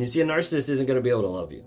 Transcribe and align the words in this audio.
You 0.00 0.06
see, 0.06 0.22
a 0.22 0.24
narcissist 0.24 0.70
isn't 0.70 0.86
going 0.86 0.96
to 0.96 1.02
be 1.02 1.10
able 1.10 1.22
to 1.22 1.28
love 1.28 1.52
you. 1.52 1.62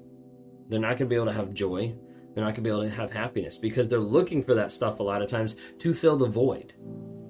They're 0.67 0.79
not 0.79 0.97
going 0.97 0.97
to 0.97 1.05
be 1.05 1.13
able 1.13 1.27
to 1.27 1.33
have 1.33 1.53
joy. 1.53 1.93
They're 2.33 2.43
not 2.43 2.55
going 2.55 2.55
to 2.55 2.61
be 2.61 2.69
able 2.71 2.81
to 2.81 2.89
have 2.89 3.11
happiness 3.11 3.59
because 3.59 3.87
they're 3.87 3.99
looking 3.99 4.43
for 4.43 4.55
that 4.55 4.71
stuff 4.71 4.99
a 4.99 5.03
lot 5.03 5.21
of 5.21 5.29
times 5.29 5.55
to 5.77 5.93
fill 5.93 6.17
the 6.17 6.25
void, 6.25 6.73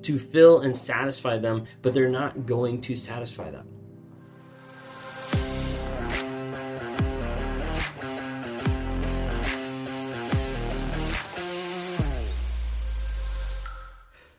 to 0.04 0.18
fill 0.18 0.62
and 0.62 0.76
satisfy 0.76 1.38
them, 1.38 1.66
but 1.81 1.94
they're 1.94 2.08
not 2.08 2.46
going 2.46 2.79
to 2.79 2.96
satisfy 2.96 3.52
that. 3.52 3.66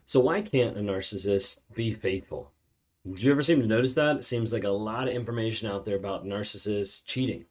So, 0.07 0.21
why 0.21 0.41
can't 0.41 0.79
a 0.79 0.81
narcissist 0.81 1.61
be 1.75 1.93
faithful? 1.93 2.54
Did 3.07 3.23
you 3.23 3.33
ever 3.33 3.43
seem 3.43 3.61
to 3.61 3.67
notice 3.67 3.93
that? 3.95 4.17
It 4.17 4.25
seems 4.25 4.51
like 4.51 4.65
a 4.65 4.71
lot 4.71 5.09
of 5.09 5.15
information 5.15 5.69
out 5.69 5.85
there 5.85 5.97
about 5.97 6.25
narcissists 6.25 7.05
cheating. 7.05 7.45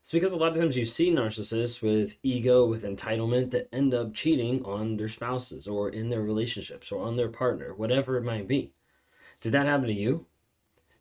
It's 0.00 0.12
because 0.12 0.32
a 0.32 0.38
lot 0.38 0.52
of 0.52 0.58
times 0.58 0.78
you 0.78 0.86
see 0.86 1.10
narcissists 1.10 1.82
with 1.82 2.16
ego, 2.22 2.64
with 2.64 2.84
entitlement 2.84 3.50
that 3.50 3.68
end 3.70 3.92
up 3.92 4.14
cheating 4.14 4.64
on 4.64 4.96
their 4.96 5.08
spouses 5.08 5.68
or 5.68 5.90
in 5.90 6.08
their 6.08 6.22
relationships 6.22 6.90
or 6.90 7.02
on 7.02 7.16
their 7.16 7.28
partner, 7.28 7.74
whatever 7.74 8.16
it 8.16 8.24
might 8.24 8.48
be. 8.48 8.72
Did 9.42 9.52
that 9.52 9.66
happen 9.66 9.88
to 9.88 9.92
you? 9.92 10.24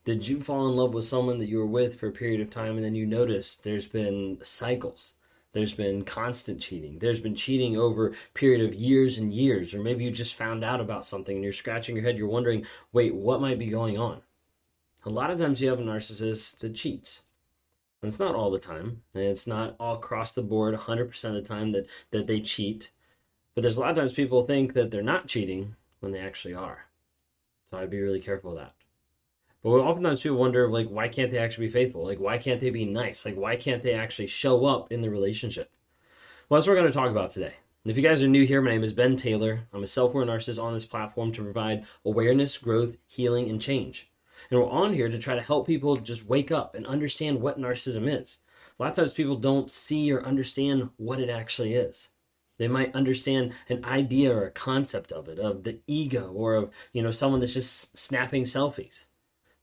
Did 0.04 0.28
you 0.28 0.42
fall 0.42 0.68
in 0.68 0.76
love 0.76 0.94
with 0.94 1.06
someone 1.06 1.38
that 1.38 1.48
you 1.48 1.60
were 1.60 1.66
with 1.66 1.98
for 1.98 2.08
a 2.08 2.12
period 2.12 2.42
of 2.42 2.50
time 2.50 2.76
and 2.76 2.84
then 2.84 2.96
you 2.96 3.06
notice 3.06 3.56
there's 3.56 3.88
been 3.88 4.38
cycles? 4.44 5.14
There's 5.58 5.74
been 5.74 6.04
constant 6.04 6.62
cheating. 6.62 7.00
There's 7.00 7.20
been 7.20 7.34
cheating 7.34 7.78
over 7.78 8.10
a 8.10 8.14
period 8.36 8.64
of 8.64 8.76
years 8.76 9.18
and 9.18 9.34
years. 9.34 9.74
Or 9.74 9.82
maybe 9.82 10.04
you 10.04 10.12
just 10.12 10.36
found 10.36 10.64
out 10.64 10.80
about 10.80 11.04
something 11.04 11.36
and 11.36 11.44
you're 11.44 11.52
scratching 11.52 11.96
your 11.96 12.06
head. 12.06 12.16
You're 12.16 12.28
wondering, 12.28 12.64
wait, 12.94 13.16
what 13.16 13.42
might 13.42 13.58
be 13.58 13.66
going 13.66 13.98
on? 13.98 14.22
A 15.04 15.10
lot 15.10 15.32
of 15.32 15.40
times 15.40 15.60
you 15.60 15.68
have 15.70 15.80
a 15.80 15.82
narcissist 15.82 16.60
that 16.60 16.76
cheats. 16.76 17.24
And 18.04 18.10
it's 18.10 18.20
not 18.20 18.36
all 18.36 18.52
the 18.52 18.60
time. 18.60 19.02
And 19.16 19.24
it's 19.24 19.48
not 19.48 19.76
all 19.80 19.96
across 19.96 20.32
the 20.32 20.44
board 20.44 20.76
100% 20.76 21.24
of 21.24 21.34
the 21.34 21.42
time 21.42 21.72
that, 21.72 21.88
that 22.12 22.28
they 22.28 22.40
cheat. 22.40 22.92
But 23.56 23.64
there's 23.64 23.78
a 23.78 23.80
lot 23.80 23.90
of 23.90 23.96
times 23.96 24.14
people 24.14 24.46
think 24.46 24.74
that 24.74 24.92
they're 24.92 25.02
not 25.02 25.26
cheating 25.26 25.76
when 26.02 26.12
they 26.12 26.20
actually 26.20 26.54
are. 26.54 26.86
So 27.66 27.80
I'd 27.80 27.90
be 27.90 28.00
really 28.00 28.22
careful 28.22 28.52
of 28.52 28.58
that. 28.58 28.76
But 29.64 29.70
oftentimes 29.70 30.22
people 30.22 30.38
wonder, 30.38 30.70
like, 30.70 30.88
why 30.88 31.08
can't 31.08 31.32
they 31.32 31.40
actually 31.40 31.68
be 31.68 31.74
faithful? 31.74 32.06
Like, 32.06 32.20
why 32.20 32.38
can't 32.38 32.62
they 32.62 32.70
be 32.70 32.86
nice? 32.86 33.26
Like, 33.26 33.36
why 33.36 33.56
can't 33.56 33.84
they 33.84 33.94
actually 33.94 34.28
show 34.28 34.66
up 34.66 34.92
in 34.92 35.02
the 35.02 35.10
relationship? 35.10 35.72
Well, 36.48 36.58
that's 36.60 36.68
what 36.68 36.74
we're 36.74 36.82
going 36.82 36.92
to 36.92 36.98
talk 36.98 37.12
about 37.12 37.32
today. 37.32 37.56
And 37.84 37.92
if 37.92 37.98
you 37.98 38.04
guys 38.04 38.22
are 38.22 38.28
new 38.28 38.46
here, 38.46 38.62
my 38.62 38.72
name 38.72 38.84
is 38.84 38.94
Ben 38.94 39.16
Taylor. 39.16 39.62
I'm 39.74 39.84
a 39.84 39.88
self 39.88 40.14
aware 40.14 40.26
narcissist 40.26 40.62
on 40.62 40.74
this 40.74 40.86
platform 40.86 41.32
to 41.34 41.44
provide 41.44 41.86
awareness, 42.06 42.58
growth, 42.58 42.98
healing, 43.06 43.50
and 43.50 43.62
change. 43.62 44.10
And 44.50 44.60
we're 44.60 44.70
on 44.70 44.94
here 44.94 45.10
to 45.10 45.18
try 45.18 45.36
to 45.36 45.42
help 45.42 45.68
people 45.68 45.98
just 45.98 46.26
wake 46.26 46.52
up 46.52 46.76
and 46.76 46.86
understand 46.86 47.42
what 47.42 47.60
narcissism 47.60 48.08
is. 48.08 48.38
A 48.80 48.84
lot 48.84 48.90
of 48.92 48.96
times 48.96 49.14
people 49.14 49.38
don't 49.38 49.72
see 49.72 50.12
or 50.12 50.24
understand 50.24 50.90
what 50.98 51.20
it 51.20 51.30
actually 51.30 51.74
is. 51.74 52.10
They 52.58 52.68
might 52.68 52.96
understand 52.96 53.54
an 53.70 53.84
idea 53.86 54.36
or 54.36 54.46
a 54.46 54.52
concept 54.52 55.12
of 55.12 55.28
it, 55.28 55.40
of 55.40 55.64
the 55.64 55.80
ego, 55.88 56.32
or 56.34 56.56
of 56.56 56.72
you 56.94 57.02
know 57.02 57.12
someone 57.12 57.40
that's 57.40 57.54
just 57.54 57.98
snapping 57.98 58.44
selfies. 58.44 59.07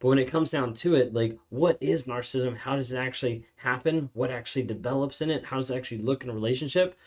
But 0.05 0.11
when 0.11 0.19
it 0.19 0.31
comes 0.31 0.51
down 0.51 0.75
to 0.75 0.97
it, 0.97 1.15
like 1.15 1.39
what 1.49 1.79
is 1.81 2.05
narcissism? 2.05 2.59
How 2.59 2.77
does 2.77 2.93
it 2.93 2.99
actually 2.99 3.47
happen? 3.57 4.11
What 4.13 4.31
actually 4.31 4.65
develops 4.65 5.23
in 5.23 5.31
it? 5.31 5.47
How 5.47 5.57
does 5.57 5.71
it 5.71 5.77
actually 5.79 6.03
look 6.03 6.23
in 6.23 6.29
a 6.29 6.35
relationship? 6.35 6.99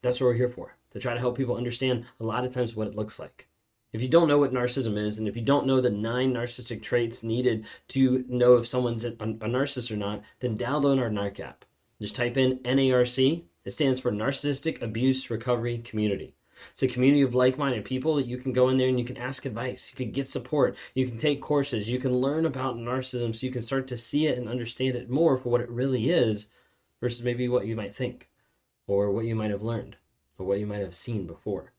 That's 0.00 0.22
what 0.22 0.28
we're 0.28 0.34
here 0.36 0.48
for. 0.48 0.74
To 0.92 0.98
try 0.98 1.12
to 1.12 1.20
help 1.20 1.36
people 1.36 1.58
understand 1.58 2.06
a 2.18 2.24
lot 2.24 2.46
of 2.46 2.54
times 2.54 2.74
what 2.74 2.86
it 2.86 2.96
looks 2.96 3.18
like. 3.18 3.46
If 3.92 4.00
you 4.00 4.08
don't 4.08 4.26
know 4.26 4.38
what 4.38 4.54
narcissism 4.54 4.96
is, 4.96 5.18
and 5.18 5.28
if 5.28 5.36
you 5.36 5.42
don't 5.42 5.66
know 5.66 5.82
the 5.82 5.90
nine 5.90 6.32
narcissistic 6.32 6.82
traits 6.82 7.22
needed 7.22 7.66
to 7.88 8.24
know 8.26 8.56
if 8.56 8.66
someone's 8.66 9.04
a, 9.04 9.12
narcissist 9.12 9.90
or 9.90 9.98
not, 9.98 10.22
then 10.40 10.56
download 10.56 10.98
our 10.98 11.10
NARC 11.10 11.40
app. 11.40 11.66
Just 12.00 12.16
type 12.16 12.38
in 12.38 12.60
NARC. 12.60 13.44
It 13.66 13.70
stands 13.70 14.00
for 14.00 14.10
Narcissistic 14.10 14.80
Abuse 14.80 15.28
Recovery 15.28 15.76
Community. 15.76 16.35
It's 16.70 16.82
a 16.82 16.88
community 16.88 17.22
of 17.22 17.34
like 17.34 17.58
minded 17.58 17.84
people 17.84 18.16
that 18.16 18.26
you 18.26 18.38
can 18.38 18.52
go 18.52 18.68
in 18.68 18.78
there 18.78 18.88
and 18.88 18.98
you 18.98 19.04
can 19.04 19.16
ask 19.16 19.44
advice. 19.44 19.92
You 19.92 20.04
can 20.04 20.12
get 20.12 20.28
support. 20.28 20.76
You 20.94 21.06
can 21.06 21.18
take 21.18 21.40
courses. 21.40 21.88
You 21.88 21.98
can 21.98 22.16
learn 22.16 22.46
about 22.46 22.76
narcissism 22.76 23.34
so 23.34 23.46
you 23.46 23.52
can 23.52 23.62
start 23.62 23.86
to 23.88 23.96
see 23.96 24.26
it 24.26 24.38
and 24.38 24.48
understand 24.48 24.96
it 24.96 25.10
more 25.10 25.36
for 25.36 25.50
what 25.50 25.60
it 25.60 25.70
really 25.70 26.10
is 26.10 26.46
versus 27.00 27.22
maybe 27.22 27.48
what 27.48 27.66
you 27.66 27.76
might 27.76 27.94
think 27.94 28.28
or 28.86 29.10
what 29.10 29.26
you 29.26 29.34
might 29.34 29.50
have 29.50 29.62
learned 29.62 29.96
or 30.38 30.46
what 30.46 30.58
you 30.58 30.66
might 30.66 30.80
have 30.80 30.94
seen 30.94 31.26
before. 31.26 31.72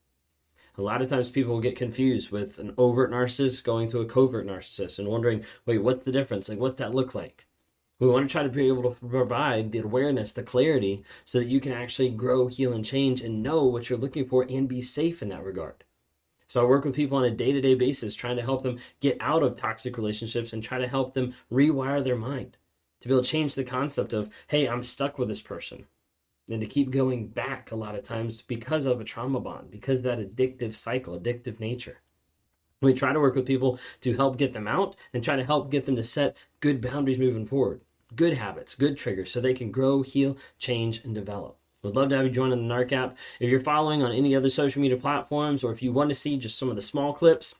A 0.76 0.82
lot 0.82 1.02
of 1.02 1.08
times 1.08 1.28
people 1.28 1.60
get 1.60 1.74
confused 1.74 2.30
with 2.30 2.60
an 2.60 2.72
overt 2.78 3.10
narcissist 3.10 3.64
going 3.64 3.88
to 3.90 4.00
a 4.00 4.06
covert 4.06 4.46
narcissist 4.46 5.00
and 5.00 5.08
wondering, 5.08 5.44
wait, 5.66 5.78
what's 5.78 6.04
the 6.04 6.12
difference? 6.12 6.48
Like, 6.48 6.60
what's 6.60 6.76
that 6.76 6.94
look 6.94 7.16
like? 7.16 7.47
We 8.00 8.06
want 8.06 8.28
to 8.28 8.32
try 8.32 8.44
to 8.44 8.48
be 8.48 8.68
able 8.68 8.94
to 8.94 9.06
provide 9.08 9.72
the 9.72 9.80
awareness, 9.80 10.32
the 10.32 10.44
clarity, 10.44 11.02
so 11.24 11.38
that 11.38 11.48
you 11.48 11.60
can 11.60 11.72
actually 11.72 12.10
grow, 12.10 12.46
heal, 12.46 12.72
and 12.72 12.84
change 12.84 13.22
and 13.22 13.42
know 13.42 13.64
what 13.64 13.90
you're 13.90 13.98
looking 13.98 14.28
for 14.28 14.46
and 14.48 14.68
be 14.68 14.82
safe 14.82 15.20
in 15.20 15.30
that 15.30 15.42
regard. 15.42 15.82
So 16.46 16.62
I 16.62 16.68
work 16.68 16.84
with 16.84 16.94
people 16.94 17.18
on 17.18 17.24
a 17.24 17.30
day 17.30 17.50
to 17.50 17.60
day 17.60 17.74
basis, 17.74 18.14
trying 18.14 18.36
to 18.36 18.42
help 18.42 18.62
them 18.62 18.78
get 19.00 19.16
out 19.20 19.42
of 19.42 19.56
toxic 19.56 19.98
relationships 19.98 20.52
and 20.52 20.62
try 20.62 20.78
to 20.78 20.86
help 20.86 21.12
them 21.12 21.34
rewire 21.50 22.02
their 22.02 22.16
mind 22.16 22.56
to 23.00 23.08
be 23.08 23.14
able 23.14 23.24
to 23.24 23.28
change 23.28 23.56
the 23.56 23.64
concept 23.64 24.12
of, 24.12 24.30
hey, 24.46 24.68
I'm 24.68 24.84
stuck 24.84 25.18
with 25.18 25.28
this 25.28 25.42
person. 25.42 25.86
And 26.48 26.60
to 26.60 26.66
keep 26.68 26.90
going 26.90 27.26
back 27.26 27.72
a 27.72 27.76
lot 27.76 27.96
of 27.96 28.04
times 28.04 28.42
because 28.42 28.86
of 28.86 29.00
a 29.00 29.04
trauma 29.04 29.40
bond, 29.40 29.72
because 29.72 30.02
that 30.02 30.20
addictive 30.20 30.74
cycle, 30.74 31.18
addictive 31.18 31.58
nature. 31.58 32.00
We 32.80 32.94
try 32.94 33.12
to 33.12 33.20
work 33.20 33.34
with 33.34 33.44
people 33.44 33.80
to 34.02 34.14
help 34.14 34.38
get 34.38 34.54
them 34.54 34.68
out 34.68 34.94
and 35.12 35.22
try 35.22 35.34
to 35.34 35.44
help 35.44 35.70
get 35.70 35.84
them 35.84 35.96
to 35.96 36.04
set 36.04 36.36
good 36.60 36.80
boundaries 36.80 37.18
moving 37.18 37.44
forward 37.44 37.80
good 38.14 38.34
habits, 38.34 38.74
good 38.74 38.96
triggers, 38.96 39.30
so 39.30 39.40
they 39.40 39.54
can 39.54 39.70
grow, 39.70 40.02
heal, 40.02 40.36
change, 40.58 41.04
and 41.04 41.14
develop. 41.14 41.56
Would 41.82 41.94
love 41.94 42.08
to 42.08 42.16
have 42.16 42.26
you 42.26 42.30
join 42.30 42.52
in 42.52 42.66
the 42.66 42.74
NARC 42.74 42.92
app. 42.92 43.16
If 43.38 43.50
you're 43.50 43.60
following 43.60 44.02
on 44.02 44.12
any 44.12 44.34
other 44.34 44.50
social 44.50 44.82
media 44.82 44.96
platforms, 44.96 45.62
or 45.62 45.72
if 45.72 45.82
you 45.82 45.92
want 45.92 46.08
to 46.08 46.14
see 46.14 46.36
just 46.36 46.58
some 46.58 46.70
of 46.70 46.76
the 46.76 46.82
small 46.82 47.12
clips, 47.12 47.54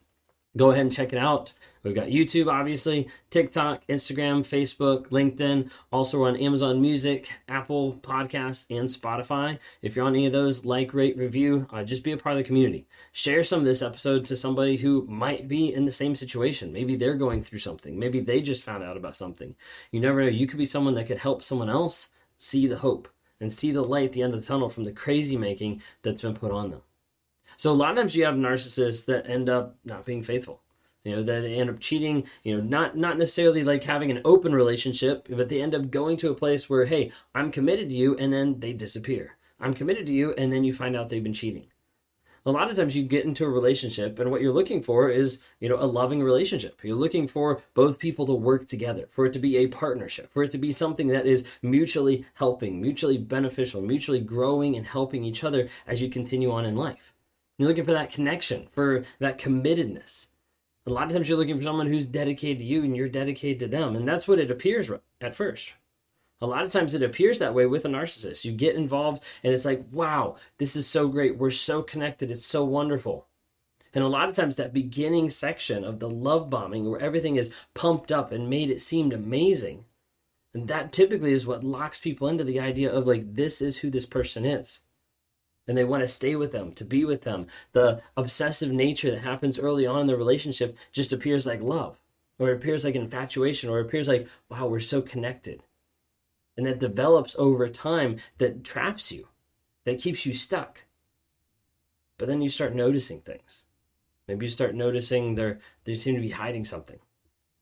go 0.59 0.71
ahead 0.71 0.81
and 0.81 0.91
check 0.91 1.13
it 1.13 1.17
out. 1.17 1.53
We've 1.83 1.95
got 1.95 2.07
YouTube, 2.07 2.51
obviously, 2.51 3.07
TikTok, 3.29 3.87
Instagram, 3.87 4.41
Facebook, 4.41 5.07
LinkedIn. 5.07 5.69
Also, 5.93 6.19
we're 6.19 6.27
on 6.27 6.35
Amazon 6.35 6.81
Music, 6.81 7.29
Apple 7.47 7.93
Podcasts, 8.01 8.65
and 8.69 8.89
Spotify. 8.89 9.57
If 9.81 9.95
you're 9.95 10.05
on 10.05 10.15
any 10.15 10.25
of 10.25 10.33
those, 10.33 10.65
like, 10.65 10.93
rate, 10.93 11.17
review, 11.17 11.65
uh, 11.71 11.85
just 11.85 12.03
be 12.03 12.11
a 12.11 12.17
part 12.17 12.35
of 12.35 12.39
the 12.39 12.43
community. 12.43 12.85
Share 13.13 13.45
some 13.45 13.59
of 13.59 13.65
this 13.65 13.81
episode 13.81 14.25
to 14.25 14.35
somebody 14.35 14.75
who 14.75 15.05
might 15.07 15.47
be 15.47 15.73
in 15.73 15.85
the 15.85 15.93
same 15.93 16.13
situation. 16.13 16.73
Maybe 16.73 16.97
they're 16.97 17.15
going 17.15 17.41
through 17.41 17.59
something. 17.59 17.97
Maybe 17.97 18.19
they 18.19 18.41
just 18.41 18.63
found 18.63 18.83
out 18.83 18.97
about 18.97 19.15
something. 19.15 19.55
You 19.93 20.01
never 20.01 20.21
know. 20.21 20.27
You 20.27 20.45
could 20.45 20.59
be 20.59 20.65
someone 20.65 20.95
that 20.95 21.07
could 21.07 21.19
help 21.19 21.41
someone 21.41 21.69
else 21.69 22.09
see 22.37 22.67
the 22.67 22.79
hope 22.79 23.07
and 23.39 23.53
see 23.53 23.71
the 23.71 23.81
light 23.81 24.07
at 24.07 24.11
the 24.11 24.23
end 24.23 24.33
of 24.33 24.41
the 24.41 24.45
tunnel 24.45 24.67
from 24.67 24.83
the 24.83 24.91
crazy 24.91 25.37
making 25.37 25.81
that's 26.01 26.21
been 26.21 26.33
put 26.33 26.51
on 26.51 26.71
them. 26.71 26.81
So 27.59 27.69
a 27.69 27.73
lot 27.73 27.91
of 27.91 27.97
times 27.97 28.15
you 28.15 28.23
have 28.23 28.35
narcissists 28.35 29.03
that 29.07 29.29
end 29.29 29.49
up 29.49 29.75
not 29.83 30.05
being 30.05 30.23
faithful 30.23 30.61
you 31.03 31.13
know 31.13 31.21
that 31.23 31.43
end 31.43 31.69
up 31.69 31.81
cheating 31.81 32.23
you 32.43 32.55
know 32.55 32.63
not 32.63 32.95
not 32.95 33.17
necessarily 33.17 33.65
like 33.65 33.83
having 33.83 34.11
an 34.11 34.21
open 34.23 34.55
relationship 34.55 35.27
but 35.29 35.49
they 35.49 35.61
end 35.61 35.75
up 35.75 35.91
going 35.91 36.15
to 36.15 36.29
a 36.29 36.33
place 36.33 36.69
where 36.69 36.85
hey 36.85 37.11
i'm 37.35 37.51
committed 37.51 37.89
to 37.89 37.95
you 37.95 38.15
and 38.15 38.31
then 38.31 38.57
they 38.61 38.71
disappear. 38.71 39.35
I'm 39.59 39.73
committed 39.73 40.05
to 40.05 40.13
you 40.13 40.33
and 40.37 40.53
then 40.53 40.63
you 40.63 40.73
find 40.73 40.95
out 40.95 41.09
they've 41.09 41.21
been 41.21 41.33
cheating. 41.33 41.67
A 42.45 42.51
lot 42.51 42.71
of 42.71 42.77
times 42.77 42.95
you 42.95 43.03
get 43.03 43.25
into 43.25 43.43
a 43.43 43.49
relationship 43.49 44.19
and 44.19 44.31
what 44.31 44.39
you're 44.39 44.53
looking 44.53 44.81
for 44.81 45.09
is 45.09 45.39
you 45.59 45.67
know 45.67 45.75
a 45.81 45.93
loving 45.99 46.23
relationship. 46.23 46.79
You're 46.81 46.95
looking 46.95 47.27
for 47.27 47.61
both 47.73 47.99
people 47.99 48.25
to 48.27 48.33
work 48.33 48.69
together 48.69 49.09
for 49.11 49.25
it 49.25 49.33
to 49.33 49.39
be 49.39 49.57
a 49.57 49.67
partnership 49.67 50.31
for 50.31 50.43
it 50.43 50.51
to 50.51 50.57
be 50.57 50.71
something 50.71 51.09
that 51.09 51.25
is 51.25 51.43
mutually 51.61 52.25
helping 52.35 52.79
mutually 52.79 53.17
beneficial 53.17 53.81
mutually 53.81 54.21
growing 54.21 54.77
and 54.77 54.87
helping 54.87 55.25
each 55.25 55.43
other 55.43 55.67
as 55.87 56.01
you 56.01 56.09
continue 56.09 56.53
on 56.53 56.65
in 56.65 56.77
life 56.77 57.13
you're 57.59 57.67
looking 57.67 57.85
for 57.85 57.91
that 57.91 58.11
connection 58.11 58.67
for 58.71 59.03
that 59.19 59.37
committedness 59.37 60.25
a 60.89 60.93
lot 60.93 61.07
of 61.07 61.13
times 61.13 61.29
you're 61.29 61.37
looking 61.37 61.57
for 61.57 61.63
someone 61.63 61.87
who's 61.87 62.07
dedicated 62.07 62.59
to 62.59 62.65
you 62.65 62.83
and 62.83 62.95
you're 62.95 63.09
dedicated 63.09 63.59
to 63.59 63.67
them. 63.67 63.95
And 63.95 64.07
that's 64.07 64.27
what 64.27 64.39
it 64.39 64.51
appears 64.51 64.89
at 65.21 65.35
first. 65.35 65.73
A 66.41 66.47
lot 66.47 66.63
of 66.63 66.71
times 66.71 66.95
it 66.95 67.03
appears 67.03 67.39
that 67.39 67.53
way 67.53 67.65
with 67.65 67.85
a 67.85 67.89
narcissist. 67.89 68.45
You 68.45 68.53
get 68.53 68.75
involved 68.75 69.23
and 69.43 69.53
it's 69.53 69.65
like, 69.65 69.83
wow, 69.91 70.37
this 70.57 70.75
is 70.75 70.87
so 70.87 71.07
great. 71.07 71.37
We're 71.37 71.51
so 71.51 71.83
connected. 71.83 72.31
It's 72.31 72.45
so 72.45 72.63
wonderful. 72.63 73.27
And 73.93 74.03
a 74.03 74.07
lot 74.07 74.29
of 74.29 74.35
times 74.35 74.55
that 74.55 74.73
beginning 74.73 75.29
section 75.29 75.83
of 75.83 75.99
the 75.99 76.09
love 76.09 76.49
bombing 76.49 76.89
where 76.89 77.01
everything 77.01 77.35
is 77.35 77.51
pumped 77.73 78.11
up 78.11 78.31
and 78.31 78.49
made 78.49 78.69
it 78.69 78.81
seem 78.81 79.11
amazing. 79.11 79.85
And 80.53 80.67
that 80.69 80.91
typically 80.91 81.33
is 81.33 81.45
what 81.45 81.63
locks 81.63 81.99
people 81.99 82.27
into 82.27 82.43
the 82.43 82.59
idea 82.59 82.91
of 82.91 83.05
like, 83.05 83.35
this 83.35 83.61
is 83.61 83.77
who 83.77 83.89
this 83.89 84.05
person 84.05 84.45
is 84.45 84.79
and 85.69 85.77
they 85.77 85.83
want 85.83 86.01
to 86.01 86.07
stay 86.07 86.35
with 86.35 86.51
them, 86.51 86.71
to 86.73 86.83
be 86.83 87.05
with 87.05 87.21
them. 87.21 87.45
The 87.73 88.01
obsessive 88.17 88.71
nature 88.71 89.11
that 89.11 89.21
happens 89.21 89.59
early 89.59 89.85
on 89.85 90.01
in 90.01 90.07
the 90.07 90.17
relationship 90.17 90.75
just 90.91 91.13
appears 91.13 91.45
like 91.45 91.61
love, 91.61 91.99
or 92.39 92.49
it 92.49 92.55
appears 92.55 92.83
like 92.83 92.95
infatuation, 92.95 93.69
or 93.69 93.77
it 93.77 93.85
appears 93.85 94.07
like, 94.07 94.27
wow, 94.49 94.65
we're 94.65 94.79
so 94.79 94.99
connected. 95.03 95.61
And 96.57 96.65
that 96.65 96.79
develops 96.79 97.35
over 97.37 97.69
time 97.69 98.17
that 98.39 98.63
traps 98.63 99.11
you, 99.11 99.27
that 99.85 100.01
keeps 100.01 100.25
you 100.25 100.33
stuck. 100.33 100.85
But 102.17 102.27
then 102.27 102.41
you 102.41 102.49
start 102.49 102.73
noticing 102.73 103.21
things. 103.21 103.63
Maybe 104.27 104.47
you 104.47 104.51
start 104.51 104.73
noticing 104.73 105.35
they're, 105.35 105.59
they 105.83 105.93
seem 105.93 106.15
to 106.15 106.21
be 106.21 106.31
hiding 106.31 106.65
something. 106.65 106.97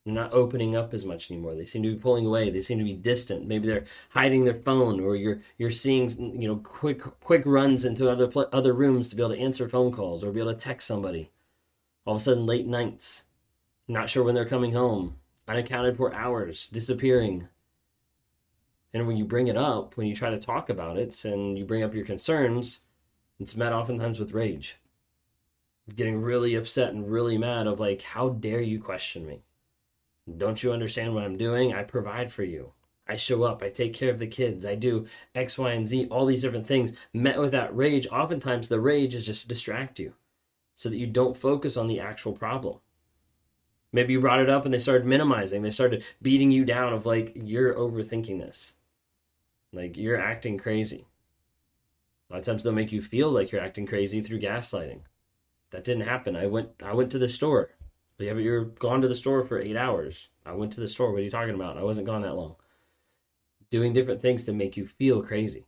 They're 0.08 0.14
not 0.14 0.32
opening 0.32 0.74
up 0.74 0.94
as 0.94 1.04
much 1.04 1.30
anymore. 1.30 1.54
They 1.54 1.66
seem 1.66 1.84
to 1.84 1.94
be 1.94 2.00
pulling 2.00 2.26
away. 2.26 2.50
They 2.50 2.62
seem 2.62 2.78
to 2.78 2.84
be 2.86 2.94
distant. 2.94 3.46
Maybe 3.46 3.68
they're 3.68 3.84
hiding 4.12 4.46
their 4.46 4.62
phone, 4.62 5.02
or 5.02 5.18
you're 5.18 5.42
you're 5.58 5.70
seeing 5.70 6.10
you 6.40 6.48
know 6.48 6.62
quick 6.64 7.02
quick 7.20 7.44
runs 7.46 7.84
into 7.84 8.10
other 8.10 8.32
other 8.54 8.72
rooms 8.72 9.10
to 9.10 9.18
be 9.18 9.22
able 9.22 9.36
to 9.36 9.42
answer 9.42 9.68
phone 9.68 9.92
calls 9.92 10.24
or 10.24 10.32
be 10.32 10.40
able 10.40 10.54
to 10.54 10.58
text 10.58 10.88
somebody. 10.88 11.30
All 12.06 12.16
of 12.16 12.22
a 12.22 12.24
sudden, 12.24 12.46
late 12.46 12.66
nights, 12.66 13.26
not 13.90 14.10
sure 14.10 14.24
when 14.24 14.34
they're 14.34 14.46
coming 14.46 14.72
home, 14.72 15.18
unaccounted 15.46 15.98
for 15.98 16.14
hours, 16.14 16.70
disappearing. 16.70 17.50
And 18.94 19.08
when 19.08 19.18
you 19.18 19.26
bring 19.26 19.48
it 19.50 19.58
up, 19.58 19.98
when 19.98 20.08
you 20.08 20.16
try 20.16 20.30
to 20.30 20.40
talk 20.40 20.70
about 20.70 20.98
it, 20.98 21.26
and 21.26 21.60
you 21.60 21.66
bring 21.66 21.84
up 21.84 21.94
your 21.94 22.06
concerns, 22.06 22.80
it's 23.42 23.58
met 23.58 23.74
oftentimes 23.74 24.22
with 24.22 24.32
rage, 24.32 24.78
getting 25.94 26.22
really 26.22 26.56
upset 26.56 26.94
and 26.94 27.12
really 27.12 27.38
mad 27.38 27.68
of 27.68 27.82
like, 27.82 28.04
how 28.04 28.30
dare 28.30 28.62
you 28.62 28.82
question 28.82 29.28
me? 29.28 29.42
Don't 30.36 30.62
you 30.62 30.74
understand 30.74 31.14
what 31.14 31.24
I'm 31.24 31.38
doing? 31.38 31.74
I 31.74 31.84
provide 31.84 32.32
for 32.32 32.44
you. 32.44 32.74
I 33.08 33.16
show 33.16 33.44
up, 33.44 33.64
I 33.64 33.70
take 33.70 33.94
care 33.94 34.10
of 34.10 34.20
the 34.20 34.28
kids, 34.28 34.66
I 34.66 34.76
do 34.76 35.08
X, 35.34 35.58
Y, 35.58 35.72
and 35.72 35.88
Z, 35.88 36.08
all 36.12 36.26
these 36.26 36.42
different 36.42 36.68
things. 36.68 36.92
Met 37.14 37.40
with 37.40 37.52
that 37.54 37.74
rage, 37.74 38.06
oftentimes 38.08 38.68
the 38.68 38.82
rage 38.82 39.16
is 39.16 39.26
just 39.26 39.44
to 39.44 39.48
distract 39.48 39.98
you 39.98 40.14
so 40.76 40.90
that 40.90 40.98
you 40.98 41.08
don't 41.08 41.38
focus 41.38 41.78
on 41.78 41.88
the 41.88 42.02
actual 42.02 42.34
problem. 42.34 42.80
Maybe 43.94 44.12
you 44.12 44.20
brought 44.20 44.42
it 44.42 44.50
up 44.50 44.66
and 44.66 44.74
they 44.74 44.80
started 44.80 45.08
minimizing, 45.08 45.62
they 45.62 45.72
started 45.72 46.04
beating 46.22 46.52
you 46.52 46.66
down 46.66 46.92
of 46.92 47.06
like, 47.06 47.32
you're 47.36 47.74
overthinking 47.74 48.40
this. 48.40 48.74
Like, 49.72 49.98
you're 49.98 50.20
acting 50.20 50.58
crazy. 50.58 51.08
A 52.30 52.34
lot 52.34 52.40
of 52.40 52.46
times 52.46 52.64
they'll 52.64 52.74
make 52.74 52.92
you 52.92 53.02
feel 53.02 53.32
like 53.32 53.52
you're 53.52 53.62
acting 53.62 53.86
crazy 53.86 54.22
through 54.22 54.42
gaslighting. 54.42 55.02
That 55.72 55.84
didn't 55.84 56.08
happen. 56.08 56.36
I 56.36 56.48
went 56.48 56.70
I 56.82 56.94
went 56.94 57.12
to 57.12 57.20
the 57.20 57.30
store. 57.30 57.72
Yeah, 58.20 58.34
but 58.34 58.44
you're 58.44 58.66
gone 58.66 59.02
to 59.02 59.08
the 59.08 59.16
store 59.16 59.44
for 59.44 59.60
eight 59.60 59.78
hours. 59.78 60.30
I 60.46 60.54
went 60.54 60.74
to 60.74 60.82
the 60.82 60.88
store. 60.88 61.12
What 61.12 61.22
are 61.22 61.24
you 61.24 61.30
talking 61.30 61.54
about? 61.54 61.78
I 61.78 61.84
wasn't 61.84 62.08
gone 62.08 62.24
that 62.24 62.36
long. 62.36 62.56
Doing 63.70 63.94
different 63.94 64.22
things 64.22 64.46
to 64.46 64.54
make 64.54 64.76
you 64.76 64.88
feel 64.88 65.22
crazy. 65.22 65.68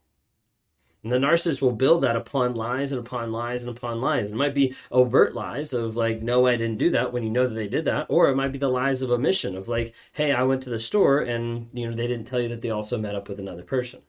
And 1.02 1.12
the 1.12 1.18
narcissist 1.18 1.62
will 1.62 1.72
build 1.72 2.02
that 2.02 2.16
upon 2.16 2.54
lies 2.54 2.92
and 2.92 2.98
upon 2.98 3.32
lies 3.32 3.62
and 3.62 3.74
upon 3.74 4.00
lies. 4.00 4.30
It 4.30 4.36
might 4.36 4.54
be 4.54 4.74
overt 4.90 5.34
lies 5.34 5.72
of 5.72 5.96
like, 5.96 6.22
no, 6.22 6.46
I 6.46 6.56
didn't 6.56 6.78
do 6.78 6.90
that 6.90 7.12
when 7.12 7.22
you 7.22 7.30
know 7.30 7.46
that 7.46 7.54
they 7.54 7.68
did 7.68 7.86
that. 7.86 8.06
Or 8.10 8.28
it 8.28 8.36
might 8.36 8.52
be 8.52 8.58
the 8.58 8.68
lies 8.68 9.00
of 9.00 9.10
omission 9.10 9.56
of 9.56 9.68
like, 9.68 9.94
hey, 10.12 10.32
I 10.32 10.42
went 10.42 10.62
to 10.64 10.70
the 10.70 10.78
store 10.78 11.20
and 11.20 11.70
you 11.72 11.88
know 11.88 11.96
they 11.96 12.06
didn't 12.06 12.26
tell 12.26 12.40
you 12.40 12.48
that 12.48 12.60
they 12.60 12.70
also 12.70 12.98
met 12.98 13.14
up 13.14 13.28
with 13.28 13.38
another 13.38 13.62
person. 13.62 14.00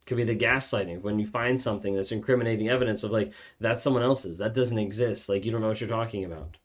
It 0.00 0.06
could 0.06 0.18
be 0.18 0.24
the 0.24 0.36
gaslighting 0.36 1.02
when 1.02 1.18
you 1.18 1.26
find 1.26 1.60
something 1.60 1.94
that's 1.94 2.12
incriminating 2.12 2.68
evidence 2.68 3.02
of 3.02 3.10
like 3.10 3.32
that's 3.58 3.82
someone 3.82 4.02
else's. 4.02 4.38
That 4.38 4.54
doesn't 4.54 4.78
exist. 4.78 5.28
Like 5.28 5.44
you 5.44 5.50
don't 5.50 5.62
know 5.62 5.68
what 5.68 5.80
you're 5.80 5.90
talking 5.90 6.24
about. 6.24 6.58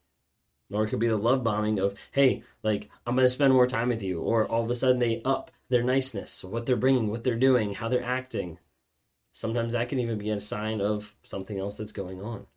Or 0.74 0.84
it 0.84 0.90
could 0.90 1.00
be 1.00 1.08
the 1.08 1.16
love 1.16 1.44
bombing 1.44 1.80
of, 1.80 1.94
hey, 2.12 2.44
like, 2.64 2.90
I'm 3.06 3.16
going 3.16 3.26
to 3.26 3.30
spend 3.30 3.54
more 3.54 3.68
time 3.68 3.90
with 3.90 4.02
you. 4.02 4.20
Or 4.20 4.48
all 4.48 4.64
of 4.64 4.70
a 4.70 4.76
sudden 4.76 5.00
they 5.00 5.22
up 5.24 5.52
their 5.70 5.84
niceness, 5.84 6.44
what 6.44 6.66
they're 6.66 6.76
bringing, 6.76 7.10
what 7.10 7.24
they're 7.24 7.36
doing, 7.36 7.74
how 7.74 7.88
they're 7.90 8.04
acting. 8.04 8.58
Sometimes 9.32 9.74
that 9.74 9.90
can 9.90 10.00
even 10.00 10.18
be 10.18 10.32
a 10.32 10.40
sign 10.40 10.82
of 10.82 11.16
something 11.24 11.60
else 11.60 11.78
that's 11.78 11.92
going 11.92 12.22
on. 12.22 12.48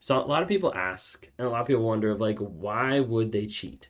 So 0.00 0.18
a 0.18 0.24
lot 0.24 0.42
of 0.42 0.48
people 0.48 0.72
ask, 0.74 1.28
and 1.36 1.46
a 1.46 1.50
lot 1.50 1.60
of 1.60 1.66
people 1.66 1.82
wonder, 1.82 2.10
of 2.10 2.20
like, 2.20 2.38
why 2.38 3.00
would 3.00 3.32
they 3.32 3.46
cheat? 3.46 3.88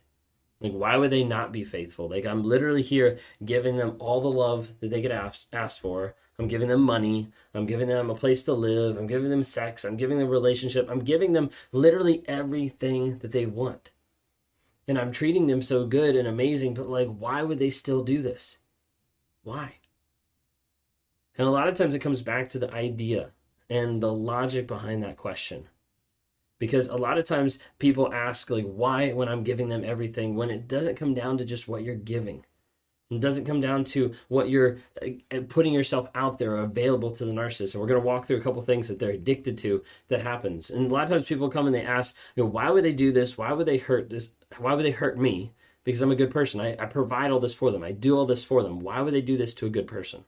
Like, 0.59 0.73
why 0.73 0.97
would 0.97 1.09
they 1.09 1.23
not 1.23 1.51
be 1.51 1.63
faithful? 1.63 2.09
Like, 2.09 2.25
I'm 2.25 2.43
literally 2.43 2.83
here 2.83 3.17
giving 3.43 3.77
them 3.77 3.95
all 3.99 4.21
the 4.21 4.27
love 4.29 4.73
that 4.79 4.89
they 4.89 5.01
could 5.01 5.11
ask, 5.11 5.47
ask 5.53 5.81
for. 5.81 6.15
I'm 6.41 6.47
giving 6.47 6.69
them 6.69 6.81
money. 6.81 7.29
I'm 7.53 7.67
giving 7.67 7.87
them 7.87 8.09
a 8.09 8.15
place 8.15 8.41
to 8.43 8.53
live. 8.53 8.97
I'm 8.97 9.05
giving 9.05 9.29
them 9.29 9.43
sex. 9.43 9.85
I'm 9.85 9.95
giving 9.95 10.17
them 10.17 10.27
relationship. 10.27 10.89
I'm 10.89 11.01
giving 11.01 11.33
them 11.33 11.51
literally 11.71 12.23
everything 12.27 13.19
that 13.19 13.31
they 13.31 13.45
want. 13.45 13.91
And 14.87 14.97
I'm 14.97 15.11
treating 15.11 15.45
them 15.45 15.61
so 15.61 15.85
good 15.85 16.15
and 16.15 16.27
amazing, 16.27 16.73
but 16.73 16.89
like, 16.89 17.07
why 17.07 17.43
would 17.43 17.59
they 17.59 17.69
still 17.69 18.03
do 18.03 18.23
this? 18.23 18.57
Why? 19.43 19.75
And 21.37 21.47
a 21.47 21.51
lot 21.51 21.67
of 21.67 21.75
times 21.75 21.93
it 21.93 21.99
comes 21.99 22.23
back 22.23 22.49
to 22.49 22.59
the 22.59 22.73
idea 22.73 23.29
and 23.69 24.01
the 24.01 24.11
logic 24.11 24.65
behind 24.65 25.03
that 25.03 25.17
question. 25.17 25.67
Because 26.57 26.87
a 26.87 26.97
lot 26.97 27.19
of 27.19 27.25
times 27.25 27.59
people 27.77 28.11
ask, 28.11 28.49
like, 28.49 28.65
why 28.65 29.11
when 29.11 29.29
I'm 29.29 29.43
giving 29.43 29.69
them 29.69 29.83
everything, 29.85 30.35
when 30.35 30.49
it 30.49 30.67
doesn't 30.67 30.95
come 30.97 31.13
down 31.13 31.37
to 31.37 31.45
just 31.45 31.67
what 31.67 31.83
you're 31.83 31.93
giving. 31.93 32.45
It 33.11 33.19
doesn't 33.19 33.45
come 33.45 33.59
down 33.59 33.83
to 33.85 34.13
what 34.29 34.49
you're 34.49 34.77
uh, 35.01 35.41
putting 35.49 35.73
yourself 35.73 36.07
out 36.15 36.37
there 36.37 36.55
available 36.57 37.11
to 37.11 37.25
the 37.25 37.33
narcissist. 37.33 37.73
And 37.73 37.81
we're 37.81 37.89
going 37.89 38.01
to 38.01 38.07
walk 38.07 38.25
through 38.25 38.37
a 38.37 38.41
couple 38.41 38.61
things 38.61 38.87
that 38.87 38.99
they're 38.99 39.11
addicted 39.11 39.57
to 39.59 39.83
that 40.07 40.21
happens. 40.21 40.69
And 40.69 40.89
a 40.89 40.93
lot 40.93 41.03
of 41.03 41.09
times 41.09 41.25
people 41.25 41.49
come 41.49 41.65
and 41.65 41.75
they 41.75 41.83
ask, 41.83 42.15
you 42.35 42.43
know, 42.43 42.49
why 42.49 42.69
would 42.69 42.85
they 42.85 42.93
do 42.93 43.11
this? 43.11 43.37
Why 43.37 43.51
would 43.51 43.65
they 43.65 43.77
hurt 43.77 44.09
this? 44.09 44.31
Why 44.57 44.73
would 44.73 44.85
they 44.85 44.91
hurt 44.91 45.19
me? 45.19 45.51
Because 45.83 46.01
I'm 46.01 46.11
a 46.11 46.15
good 46.15 46.31
person. 46.31 46.61
I, 46.61 46.77
I 46.79 46.85
provide 46.85 47.31
all 47.31 47.41
this 47.41 47.53
for 47.53 47.69
them. 47.69 47.83
I 47.83 47.91
do 47.91 48.15
all 48.15 48.25
this 48.25 48.45
for 48.45 48.63
them. 48.63 48.79
Why 48.79 49.01
would 49.01 49.13
they 49.13 49.21
do 49.21 49.37
this 49.37 49.53
to 49.55 49.65
a 49.65 49.71
good 49.71 49.87
person? 49.87 50.23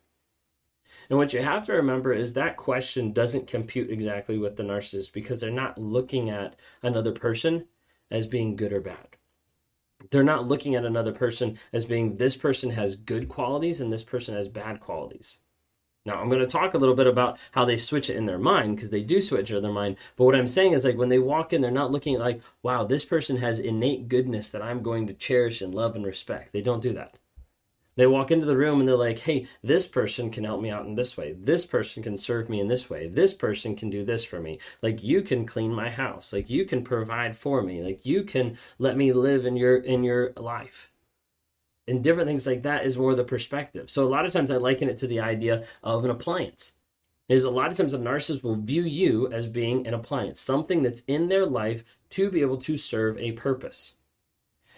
And 1.09 1.17
what 1.17 1.31
you 1.31 1.41
have 1.41 1.65
to 1.65 1.73
remember 1.73 2.11
is 2.11 2.33
that 2.33 2.57
question 2.57 3.13
doesn't 3.13 3.47
compute 3.47 3.91
exactly 3.91 4.37
with 4.37 4.57
the 4.57 4.63
narcissist 4.63 5.13
because 5.13 5.39
they're 5.39 5.51
not 5.51 5.77
looking 5.77 6.29
at 6.29 6.57
another 6.81 7.11
person 7.11 7.65
as 8.11 8.27
being 8.27 8.55
good 8.55 8.73
or 8.73 8.81
bad 8.81 9.17
they're 10.11 10.23
not 10.23 10.47
looking 10.47 10.75
at 10.75 10.85
another 10.85 11.11
person 11.11 11.57
as 11.71 11.85
being 11.85 12.17
this 12.17 12.37
person 12.37 12.71
has 12.71 12.95
good 12.95 13.29
qualities 13.29 13.81
and 13.81 13.91
this 13.91 14.03
person 14.03 14.35
has 14.35 14.47
bad 14.47 14.79
qualities. 14.79 15.39
Now, 16.05 16.19
I'm 16.19 16.27
going 16.27 16.41
to 16.41 16.47
talk 16.47 16.73
a 16.73 16.77
little 16.77 16.95
bit 16.95 17.07
about 17.07 17.39
how 17.51 17.63
they 17.63 17.77
switch 17.77 18.09
it 18.09 18.17
in 18.17 18.25
their 18.25 18.37
mind 18.37 18.75
because 18.75 18.89
they 18.89 19.03
do 19.03 19.21
switch 19.21 19.51
it 19.51 19.55
in 19.55 19.63
their 19.63 19.71
mind. 19.71 19.95
But 20.17 20.25
what 20.25 20.35
I'm 20.35 20.47
saying 20.47 20.73
is, 20.73 20.83
like, 20.83 20.97
when 20.97 21.07
they 21.07 21.19
walk 21.19 21.53
in, 21.53 21.61
they're 21.61 21.71
not 21.71 21.91
looking 21.91 22.15
at, 22.15 22.19
like, 22.19 22.41
wow, 22.61 22.83
this 22.83 23.05
person 23.05 23.37
has 23.37 23.57
innate 23.57 24.09
goodness 24.09 24.49
that 24.49 24.61
I'm 24.61 24.83
going 24.83 25.07
to 25.07 25.13
cherish 25.13 25.61
and 25.61 25.73
love 25.73 25.95
and 25.95 26.05
respect. 26.05 26.51
They 26.51 26.61
don't 26.61 26.83
do 26.83 26.91
that. 26.93 27.15
They 27.95 28.07
walk 28.07 28.31
into 28.31 28.45
the 28.45 28.57
room 28.57 28.79
and 28.79 28.87
they're 28.87 28.95
like, 28.95 29.19
hey, 29.19 29.47
this 29.63 29.87
person 29.87 30.31
can 30.31 30.43
help 30.43 30.61
me 30.61 30.71
out 30.71 30.85
in 30.85 30.95
this 30.95 31.15
way. 31.15 31.33
This 31.33 31.65
person 31.65 32.01
can 32.01 32.17
serve 32.17 32.49
me 32.49 32.59
in 32.59 32.67
this 32.67 32.89
way. 32.89 33.07
This 33.07 33.33
person 33.33 33.75
can 33.75 33.89
do 33.89 34.03
this 34.03 34.25
for 34.25 34.39
me. 34.39 34.59
Like 34.81 35.03
you 35.03 35.21
can 35.21 35.45
clean 35.45 35.73
my 35.73 35.89
house. 35.89 36.33
Like 36.33 36.49
you 36.49 36.65
can 36.65 36.83
provide 36.83 37.37
for 37.37 37.61
me. 37.61 37.83
Like 37.83 38.05
you 38.05 38.23
can 38.23 38.57
let 38.79 38.97
me 38.97 39.13
live 39.13 39.45
in 39.45 39.55
your 39.55 39.77
in 39.77 40.03
your 40.03 40.33
life. 40.37 40.91
And 41.87 42.03
different 42.03 42.27
things 42.27 42.47
like 42.47 42.63
that 42.63 42.85
is 42.85 42.97
more 42.97 43.13
the 43.13 43.23
perspective. 43.23 43.89
So 43.89 44.03
a 44.03 44.09
lot 44.09 44.25
of 44.25 44.33
times 44.33 44.49
I 44.49 44.57
liken 44.57 44.89
it 44.89 44.97
to 44.99 45.07
the 45.07 45.19
idea 45.19 45.65
of 45.83 46.03
an 46.03 46.11
appliance. 46.11 46.71
Is 47.29 47.45
a 47.45 47.51
lot 47.51 47.71
of 47.71 47.77
times 47.77 47.93
a 47.93 47.97
narcissist 47.97 48.43
will 48.43 48.55
view 48.55 48.83
you 48.83 49.31
as 49.31 49.47
being 49.47 49.87
an 49.87 49.93
appliance, 49.93 50.41
something 50.41 50.83
that's 50.83 51.03
in 51.07 51.29
their 51.29 51.45
life 51.45 51.83
to 52.11 52.29
be 52.29 52.41
able 52.41 52.57
to 52.57 52.75
serve 52.75 53.17
a 53.17 53.31
purpose. 53.31 53.95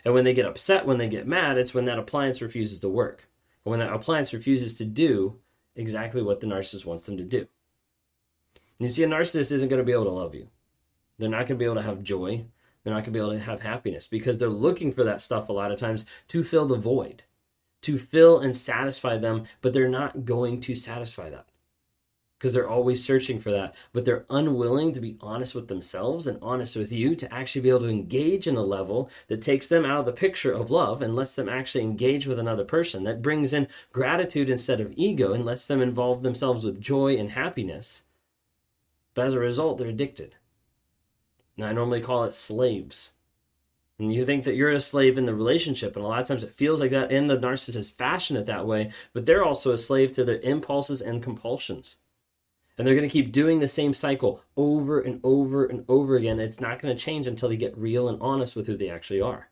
And 0.06 0.14
when 0.14 0.24
they 0.24 0.34
get 0.34 0.46
upset, 0.46 0.86
when 0.86 1.00
they 1.00 1.08
get 1.08 1.28
mad, 1.28 1.58
it's 1.58 1.74
when 1.74 1.86
that 1.86 1.98
appliance 1.98 2.42
refuses 2.42 2.80
to 2.82 2.90
work. 2.90 3.28
And 3.66 3.72
when 3.72 3.80
that 3.80 3.92
appliance 3.92 4.34
refuses 4.34 4.76
to 4.76 4.86
do 4.86 5.40
exactly 5.76 6.22
what 6.22 6.40
the 6.40 6.48
narcissist 6.48 6.86
wants 6.86 7.06
them 7.06 7.18
to 7.18 7.24
do. 7.24 7.48
You 8.78 8.88
see, 8.88 9.04
a 9.04 9.08
narcissist 9.08 9.52
isn't 9.52 9.70
going 9.70 9.80
to 9.80 9.86
be 9.86 9.92
able 9.92 10.06
to 10.06 10.12
love 10.12 10.36
you. 10.36 10.48
They're 11.18 11.30
not 11.30 11.48
going 11.48 11.48
to 11.48 11.56
be 11.56 11.66
able 11.66 11.76
to 11.76 11.82
have 11.82 12.04
joy. 12.04 12.46
They're 12.84 12.94
not 12.94 13.00
going 13.00 13.06
to 13.06 13.12
be 13.12 13.20
able 13.20 13.32
to 13.32 13.40
have 13.40 13.62
happiness 13.62 14.08
because 14.08 14.38
they're 14.38 14.50
looking 14.50 14.94
for 14.94 15.04
that 15.04 15.22
stuff 15.22 15.50
a 15.50 15.54
lot 15.54 15.72
of 15.72 15.80
times 15.80 16.06
to 16.28 16.44
fill 16.44 16.68
the 16.68 16.78
void, 16.78 17.24
to 17.82 17.98
fill 17.98 18.40
and 18.40 18.56
satisfy 18.56 19.18
them, 19.18 19.46
but 19.62 19.74
they're 19.74 19.90
not 19.90 20.26
going 20.26 20.62
to 20.62 20.76
satisfy 20.76 21.30
that 21.30 21.48
because 22.38 22.54
they're 22.54 22.70
always 22.70 23.04
searching 23.04 23.40
for 23.40 23.52
that, 23.52 23.74
but 23.94 24.04
they're 24.04 24.26
unwilling 24.30 24.92
to 24.92 25.00
be 25.00 25.18
honest 25.22 25.56
with 25.56 25.68
themselves 25.68 26.28
and 26.28 26.38
honest 26.42 26.76
with 26.76 26.92
you 26.92 27.16
to 27.16 27.34
actually 27.34 27.62
be 27.62 27.70
able 27.70 27.80
to 27.80 27.90
engage 27.90 28.46
in 28.46 28.56
a 28.56 28.62
level 28.62 29.10
that 29.28 29.42
takes 29.42 29.68
them 29.68 29.86
out 29.86 30.02
of 30.02 30.06
the 30.06 30.12
picture 30.12 30.52
of 30.52 30.70
love 30.70 31.02
and 31.02 31.16
lets 31.16 31.34
them 31.34 31.48
actually 31.48 31.84
engage 31.84 32.28
with 32.28 32.38
another 32.38 32.66
person, 32.66 33.04
that 33.04 33.22
brings 33.22 33.54
in 33.54 33.68
gratitude 33.94 34.50
instead 34.50 34.82
of 34.82 34.94
ego 34.98 35.34
and 35.34 35.46
lets 35.46 35.66
them 35.66 35.82
involve 35.82 36.24
themselves 36.24 36.64
with 36.64 36.82
joy 36.82 37.16
and 37.16 37.32
happiness. 37.32 38.04
But 39.14 39.28
as 39.28 39.34
a 39.34 39.40
result, 39.40 39.78
they're 39.78 39.88
addicted. 39.88 40.36
Now, 41.58 41.68
I 41.68 41.74
normally 41.74 42.02
call 42.02 42.26
it 42.26 42.34
slaves. 42.34 43.12
And 43.98 44.14
you 44.14 44.26
think 44.26 44.44
that 44.44 44.56
you're 44.56 44.72
a 44.72 44.82
slave 44.82 45.18
in 45.18 45.24
the 45.24 45.34
relationship, 45.34 45.96
and 45.96 46.04
a 46.04 46.08
lot 46.08 46.22
of 46.22 46.28
times 46.28 46.44
it 46.44 46.54
feels 46.54 46.82
like 46.82 46.92
that, 46.92 47.14
and 47.14 47.30
the 47.30 47.38
narcissist 47.38 47.94
fashion 47.94 48.36
it 48.36 48.46
that 48.46 48.68
way, 48.68 48.92
but 49.14 49.26
they're 49.26 49.46
also 49.46 49.72
a 49.72 49.78
slave 49.78 50.12
to 50.14 50.26
their 50.26 50.40
impulses 50.42 51.02
and 51.02 51.24
compulsions. 51.24 51.96
And 52.78 52.86
they're 52.86 52.96
going 52.96 53.08
to 53.08 53.14
keep 53.14 53.32
doing 53.32 53.60
the 53.60 53.68
same 53.68 53.94
cycle 53.94 54.42
over 54.58 55.00
and 55.00 55.20
over 55.24 55.66
and 55.66 55.86
over 55.88 56.16
again. 56.18 56.40
It's 56.40 56.60
not 56.60 56.82
going 56.82 56.96
to 56.96 57.02
change 57.02 57.26
until 57.26 57.50
they 57.50 57.58
get 57.58 57.78
real 57.78 58.10
and 58.10 58.22
honest 58.22 58.56
with 58.56 58.68
who 58.68 58.76
they 58.76 58.90
actually 58.90 59.22
are. 59.22 59.50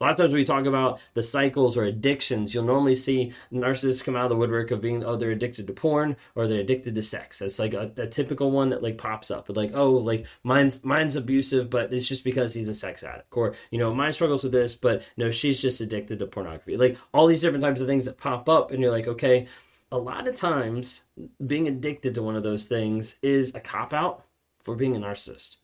A 0.00 0.04
lot 0.04 0.10
of 0.10 0.16
times 0.18 0.32
when 0.32 0.40
we 0.40 0.44
talk 0.44 0.66
about 0.66 1.00
the 1.14 1.22
cycles 1.22 1.78
or 1.78 1.84
addictions, 1.84 2.52
you'll 2.52 2.64
normally 2.64 2.96
see 2.96 3.32
narcissists 3.52 4.02
come 4.02 4.16
out 4.16 4.24
of 4.24 4.30
the 4.30 4.36
woodwork 4.36 4.72
of 4.72 4.80
being, 4.80 5.04
oh, 5.04 5.14
they're 5.14 5.30
addicted 5.30 5.68
to 5.68 5.72
porn 5.72 6.16
or 6.34 6.48
they're 6.48 6.60
addicted 6.60 6.96
to 6.96 7.02
sex. 7.02 7.40
It's 7.40 7.60
like 7.60 7.74
a, 7.74 7.92
a 7.96 8.08
typical 8.08 8.50
one 8.50 8.70
that 8.70 8.82
like 8.82 8.98
pops 8.98 9.30
up. 9.30 9.46
But 9.46 9.56
Like, 9.56 9.70
oh, 9.72 9.92
like 9.92 10.26
mine's 10.42 10.84
mine's 10.84 11.14
abusive, 11.14 11.70
but 11.70 11.94
it's 11.94 12.08
just 12.08 12.24
because 12.24 12.52
he's 12.52 12.68
a 12.68 12.74
sex 12.74 13.04
addict. 13.04 13.28
Or, 13.32 13.54
you 13.70 13.78
know, 13.78 13.94
mine 13.94 14.12
struggles 14.12 14.42
with 14.42 14.52
this, 14.52 14.74
but 14.74 15.04
no, 15.16 15.30
she's 15.30 15.62
just 15.62 15.80
addicted 15.80 16.18
to 16.18 16.26
pornography. 16.26 16.76
Like 16.76 16.98
all 17.14 17.28
these 17.28 17.40
different 17.40 17.62
types 17.62 17.80
of 17.80 17.86
things 17.86 18.04
that 18.06 18.18
pop 18.18 18.48
up, 18.48 18.72
and 18.72 18.82
you're 18.82 18.90
like, 18.90 19.06
okay, 19.06 19.46
a 19.94 19.98
lot 19.98 20.26
of 20.26 20.34
times 20.34 21.04
being 21.46 21.68
addicted 21.68 22.16
to 22.16 22.22
one 22.22 22.34
of 22.34 22.42
those 22.42 22.66
things 22.66 23.16
is 23.22 23.54
a 23.54 23.60
cop 23.60 23.92
out 23.92 24.26
for 24.58 24.74
being 24.74 24.96
a 24.96 24.98
narcissist. 24.98 25.58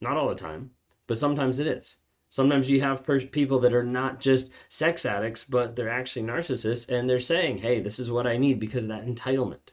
Not 0.00 0.16
all 0.16 0.30
the 0.30 0.34
time, 0.34 0.70
but 1.06 1.18
sometimes 1.18 1.58
it 1.58 1.66
is. 1.66 1.98
Sometimes 2.30 2.70
you 2.70 2.80
have 2.80 3.04
per- 3.04 3.20
people 3.20 3.58
that 3.60 3.74
are 3.74 3.84
not 3.84 4.18
just 4.18 4.50
sex 4.70 5.04
addicts, 5.04 5.44
but 5.44 5.76
they're 5.76 5.90
actually 5.90 6.24
narcissists 6.24 6.88
and 6.88 7.08
they're 7.08 7.20
saying, 7.20 7.58
hey, 7.58 7.80
this 7.80 7.98
is 7.98 8.10
what 8.10 8.26
I 8.26 8.38
need 8.38 8.58
because 8.58 8.84
of 8.84 8.88
that 8.88 9.06
entitlement. 9.06 9.72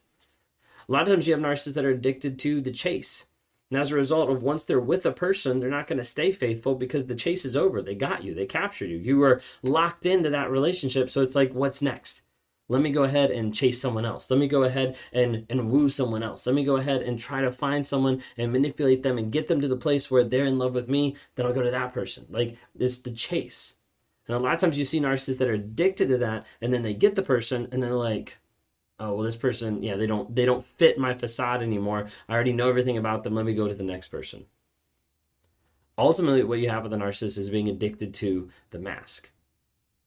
A 0.90 0.92
lot 0.92 1.04
of 1.04 1.08
times 1.08 1.26
you 1.26 1.34
have 1.34 1.42
narcissists 1.42 1.76
that 1.76 1.86
are 1.86 1.92
addicted 1.92 2.38
to 2.40 2.60
the 2.60 2.72
chase. 2.72 3.26
And 3.72 3.80
as 3.80 3.92
a 3.92 3.96
result 3.96 4.30
of 4.30 4.44
once 4.44 4.66
they're 4.66 4.82
with 4.82 5.06
a 5.06 5.14
person, 5.14 5.62
they're 5.62 5.70
not 5.70 5.88
going 5.88 5.98
to 5.98 6.04
stay 6.04 6.34
faithful 6.34 6.76
because 6.76 7.06
the 7.06 7.16
chase 7.16 7.46
is 7.46 7.56
over. 7.56 7.82
They 7.82 7.96
got 7.96 8.22
you, 8.22 8.34
they 8.34 8.48
captured 8.48 8.90
you. 8.90 8.98
You 8.98 9.18
were 9.20 9.40
locked 9.62 10.06
into 10.06 10.30
that 10.32 10.52
relationship. 10.52 11.10
So 11.10 11.22
it's 11.22 11.36
like, 11.36 11.54
what's 11.54 11.82
next? 11.82 12.22
Let 12.74 12.82
me 12.82 12.92
go 12.92 13.04
ahead 13.04 13.30
and 13.30 13.54
chase 13.54 13.80
someone 13.80 14.04
else. 14.04 14.32
Let 14.32 14.40
me 14.40 14.48
go 14.48 14.64
ahead 14.64 14.98
and, 15.12 15.46
and 15.48 15.70
woo 15.70 15.90
someone 15.90 16.24
else. 16.24 16.48
Let 16.48 16.56
me 16.56 16.64
go 16.64 16.78
ahead 16.78 17.04
and 17.04 17.20
try 17.20 17.42
to 17.42 17.52
find 17.52 17.86
someone 17.86 18.24
and 18.36 18.52
manipulate 18.52 19.04
them 19.04 19.20
and 19.20 19.32
get 19.32 19.48
them 19.48 19.62
to 19.62 19.68
the 19.68 19.78
place 19.78 20.10
where 20.10 20.24
they're 20.24 20.48
in 20.48 20.58
love 20.58 20.74
with 20.74 20.90
me. 20.90 21.16
Then 21.36 21.46
I'll 21.46 21.54
go 21.54 21.62
to 21.62 21.70
that 21.70 21.94
person. 21.94 22.26
Like 22.32 22.58
it's 22.80 22.98
the 22.98 23.12
chase. 23.12 23.76
And 24.28 24.36
a 24.36 24.40
lot 24.40 24.56
of 24.56 24.60
times 24.60 24.80
you 24.80 24.86
see 24.86 25.00
narcissists 25.00 25.38
that 25.38 25.48
are 25.48 25.54
addicted 25.54 26.08
to 26.08 26.18
that, 26.18 26.48
and 26.62 26.74
then 26.74 26.82
they 26.82 26.96
get 26.96 27.14
the 27.14 27.22
person, 27.22 27.68
and 27.72 27.84
they're 27.84 27.94
like, 27.94 28.38
"Oh, 29.00 29.14
well, 29.16 29.24
this 29.24 29.36
person, 29.36 29.84
yeah, 29.84 29.96
they 29.96 30.08
don't 30.08 30.34
they 30.36 30.46
don't 30.46 30.66
fit 30.66 30.98
my 30.98 31.14
facade 31.14 31.62
anymore. 31.62 32.08
I 32.28 32.34
already 32.34 32.54
know 32.54 32.70
everything 32.70 32.98
about 32.98 33.24
them. 33.24 33.36
Let 33.36 33.46
me 33.46 33.54
go 33.54 33.68
to 33.68 33.76
the 33.76 33.84
next 33.84 34.08
person." 34.08 34.46
Ultimately, 35.96 36.44
what 36.44 36.58
you 36.58 36.70
have 36.72 36.84
with 36.84 36.94
a 36.94 36.98
narcissist 36.98 37.38
is 37.38 37.52
being 37.52 37.70
addicted 37.70 38.16
to 38.16 38.50
the 38.72 38.80
mask 38.80 39.30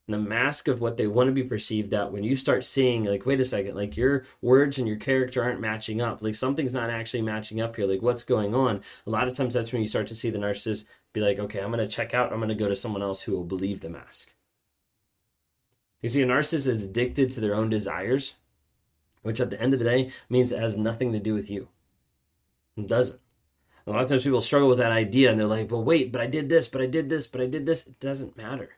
the 0.08 0.18
mask 0.18 0.68
of 0.68 0.80
what 0.80 0.96
they 0.96 1.06
want 1.08 1.28
to 1.28 1.32
be 1.32 1.42
perceived 1.42 1.92
at 1.92 2.12
when 2.12 2.22
you 2.22 2.36
start 2.36 2.64
seeing 2.64 3.04
like 3.04 3.26
wait 3.26 3.40
a 3.40 3.44
second 3.44 3.75
like 3.75 3.96
your 3.96 4.25
words 4.40 4.78
and 4.78 4.86
your 4.86 4.96
character 4.96 5.42
aren't 5.42 5.60
matching 5.60 6.00
up. 6.00 6.22
Like 6.22 6.34
something's 6.34 6.72
not 6.72 6.90
actually 6.90 7.22
matching 7.22 7.60
up 7.60 7.75
here. 7.75 7.86
Like 7.86 8.02
what's 8.02 8.22
going 8.22 8.54
on? 8.54 8.82
A 9.06 9.10
lot 9.10 9.26
of 9.26 9.36
times 9.36 9.54
that's 9.54 9.72
when 9.72 9.82
you 9.82 9.88
start 9.88 10.06
to 10.08 10.14
see 10.14 10.30
the 10.30 10.38
narcissist 10.38 10.86
be 11.12 11.20
like 11.20 11.38
okay 11.38 11.60
i'm 11.60 11.72
going 11.72 11.86
to 11.86 11.94
check 11.94 12.14
out. 12.14 12.32
I'm 12.32 12.38
going 12.38 12.50
to 12.50 12.54
go 12.54 12.68
to 12.68 12.76
someone 12.76 13.02
else 13.02 13.22
who 13.22 13.32
will 13.32 13.44
believe 13.44 13.80
the 13.80 13.88
mask. 13.88 14.28
You 16.02 16.08
see 16.08 16.22
a 16.22 16.26
narcissist 16.26 16.68
is 16.68 16.84
addicted 16.84 17.32
to 17.32 17.40
their 17.40 17.54
own 17.54 17.70
desires 17.70 18.34
which 19.22 19.40
at 19.40 19.50
the 19.50 19.60
end 19.60 19.72
of 19.72 19.80
the 19.80 19.84
day 19.84 20.12
means 20.28 20.52
it 20.52 20.60
has 20.60 20.76
nothing 20.76 21.10
to 21.10 21.18
do 21.18 21.34
with 21.34 21.50
you. 21.50 21.66
It 22.76 22.86
doesn't. 22.86 23.20
A 23.84 23.90
lot 23.90 24.02
of 24.02 24.08
times 24.08 24.22
people 24.22 24.40
struggle 24.40 24.68
with 24.68 24.78
that 24.78 24.92
idea 24.92 25.30
and 25.30 25.40
they're 25.40 25.48
like 25.48 25.70
well 25.70 25.82
wait 25.82 26.12
but 26.12 26.20
i 26.20 26.26
did 26.26 26.48
this 26.48 26.68
but 26.68 26.80
i 26.80 26.86
did 26.86 27.10
this 27.10 27.26
but 27.26 27.40
i 27.40 27.46
did 27.46 27.66
this. 27.66 27.88
It 27.88 27.98
doesn't 27.98 28.36
matter 28.36 28.75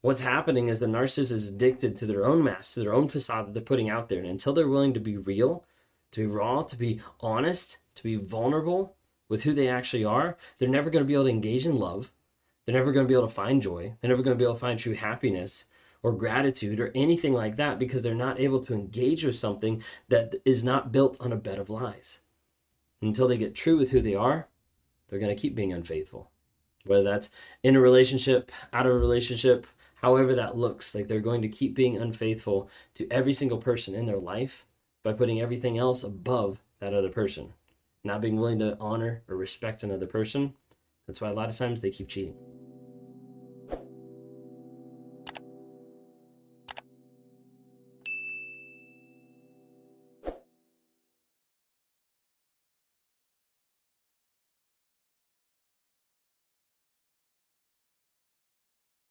what's 0.00 0.20
happening 0.20 0.68
is 0.68 0.78
the 0.78 0.86
narcissist 0.86 1.32
is 1.32 1.48
addicted 1.48 1.96
to 1.96 2.06
their 2.06 2.24
own 2.24 2.42
mask, 2.42 2.74
to 2.74 2.80
their 2.80 2.94
own 2.94 3.08
facade 3.08 3.46
that 3.46 3.54
they're 3.54 3.62
putting 3.62 3.90
out 3.90 4.08
there. 4.08 4.20
And 4.20 4.28
until 4.28 4.52
they're 4.52 4.68
willing 4.68 4.94
to 4.94 5.00
be 5.00 5.16
real, 5.16 5.64
to 6.12 6.20
be 6.20 6.26
raw, 6.26 6.62
to 6.62 6.76
be 6.76 7.00
honest, 7.20 7.78
to 7.96 8.02
be 8.02 8.16
vulnerable 8.16 8.96
with 9.28 9.42
who 9.42 9.52
they 9.52 9.68
actually 9.68 10.04
are, 10.04 10.36
they're 10.58 10.68
never 10.68 10.90
going 10.90 11.04
to 11.04 11.06
be 11.06 11.14
able 11.14 11.24
to 11.24 11.30
engage 11.30 11.66
in 11.66 11.78
love. 11.78 12.12
They're 12.64 12.74
never 12.74 12.92
going 12.92 13.06
to 13.06 13.08
be 13.08 13.14
able 13.14 13.28
to 13.28 13.34
find 13.34 13.62
joy. 13.62 13.94
They're 14.00 14.10
never 14.10 14.22
going 14.22 14.36
to 14.36 14.40
be 14.40 14.44
able 14.44 14.54
to 14.54 14.60
find 14.60 14.78
true 14.78 14.94
happiness 14.94 15.64
or 16.02 16.12
gratitude 16.12 16.78
or 16.78 16.92
anything 16.94 17.32
like 17.32 17.56
that 17.56 17.78
because 17.78 18.02
they're 18.02 18.14
not 18.14 18.38
able 18.38 18.62
to 18.64 18.74
engage 18.74 19.24
with 19.24 19.36
something 19.36 19.82
that 20.08 20.34
is 20.44 20.62
not 20.62 20.92
built 20.92 21.16
on 21.20 21.32
a 21.32 21.36
bed 21.36 21.58
of 21.58 21.70
lies. 21.70 22.18
Until 23.02 23.28
they 23.28 23.38
get 23.38 23.54
true 23.54 23.76
with 23.76 23.90
who 23.90 24.00
they 24.00 24.14
are, 24.14 24.48
they're 25.08 25.18
going 25.18 25.34
to 25.34 25.40
keep 25.40 25.54
being 25.54 25.72
unfaithful. 25.72 26.30
Whether 26.84 27.04
that's 27.04 27.30
in 27.62 27.76
a 27.76 27.80
relationship, 27.80 28.52
out 28.72 28.86
of 28.86 28.92
a 28.92 28.98
relationship, 28.98 29.66
however 30.00 30.34
that 30.34 30.56
looks. 30.56 30.94
Like 30.94 31.08
they're 31.08 31.20
going 31.20 31.42
to 31.42 31.48
keep 31.48 31.74
being 31.74 31.96
unfaithful 31.96 32.68
to 32.94 33.08
every 33.10 33.32
single 33.32 33.58
person 33.58 33.94
in 33.94 34.06
their 34.06 34.18
life 34.18 34.66
by 35.02 35.12
putting 35.12 35.40
everything 35.40 35.78
else 35.78 36.02
above 36.02 36.62
that 36.80 36.94
other 36.94 37.10
person, 37.10 37.52
not 38.04 38.20
being 38.20 38.36
willing 38.36 38.58
to 38.60 38.76
honor 38.80 39.22
or 39.28 39.36
respect 39.36 39.82
another 39.82 40.06
person. 40.06 40.54
That's 41.06 41.20
why 41.20 41.30
a 41.30 41.34
lot 41.34 41.48
of 41.48 41.56
times 41.56 41.80
they 41.80 41.90
keep 41.90 42.08
cheating. 42.08 42.57